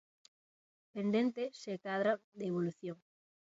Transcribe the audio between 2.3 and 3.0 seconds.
de evolución.